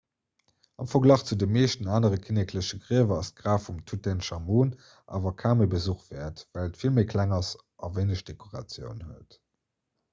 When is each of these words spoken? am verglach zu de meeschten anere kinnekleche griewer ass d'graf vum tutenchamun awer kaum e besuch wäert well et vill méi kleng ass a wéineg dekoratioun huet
am 0.77 0.87
verglach 0.93 1.21
zu 1.27 1.35
de 1.37 1.47
meeschten 1.55 1.87
anere 1.97 2.17
kinnekleche 2.27 2.79
griewer 2.85 3.19
ass 3.23 3.29
d'graf 3.35 3.67
vum 3.67 3.77
tutenchamun 3.91 4.71
awer 5.17 5.35
kaum 5.43 5.61
e 5.65 5.69
besuch 5.75 6.09
wäert 6.13 6.41
well 6.55 6.71
et 6.71 6.79
vill 6.85 6.95
méi 6.95 7.07
kleng 7.13 7.35
ass 7.41 7.51
a 7.89 7.93
wéineg 7.99 8.25
dekoratioun 8.31 9.05
huet 9.11 9.41